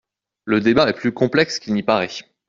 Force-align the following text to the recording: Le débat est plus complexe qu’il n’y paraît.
Le 0.45 0.61
débat 0.61 0.89
est 0.89 0.93
plus 0.95 1.11
complexe 1.11 1.59
qu’il 1.59 1.75
n’y 1.75 1.83
paraît. 1.83 2.07